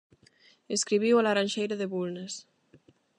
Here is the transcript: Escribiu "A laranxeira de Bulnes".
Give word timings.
Escribiu 0.77 1.15
"A 1.17 1.25
laranxeira 1.27 1.75
de 1.77 1.89
Bulnes". 1.93 2.33